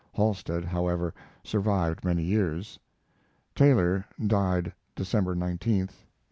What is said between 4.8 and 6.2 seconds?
December 19, 1878. CXVII.